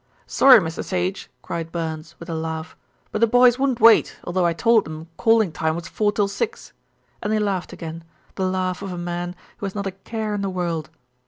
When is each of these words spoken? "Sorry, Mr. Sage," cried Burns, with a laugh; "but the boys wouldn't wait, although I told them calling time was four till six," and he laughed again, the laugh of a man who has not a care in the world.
"Sorry, 0.25 0.57
Mr. 0.57 0.83
Sage," 0.83 1.29
cried 1.43 1.71
Burns, 1.71 2.15
with 2.19 2.27
a 2.27 2.33
laugh; 2.33 2.75
"but 3.11 3.21
the 3.21 3.27
boys 3.27 3.59
wouldn't 3.59 3.79
wait, 3.79 4.17
although 4.23 4.47
I 4.47 4.51
told 4.53 4.83
them 4.85 5.09
calling 5.15 5.51
time 5.51 5.75
was 5.75 5.87
four 5.87 6.11
till 6.11 6.27
six," 6.27 6.73
and 7.21 7.31
he 7.31 7.37
laughed 7.37 7.71
again, 7.71 8.03
the 8.33 8.47
laugh 8.49 8.81
of 8.81 8.91
a 8.91 8.97
man 8.97 9.35
who 9.57 9.67
has 9.67 9.75
not 9.75 9.85
a 9.85 9.91
care 9.91 10.33
in 10.33 10.41
the 10.41 10.49
world. 10.49 10.89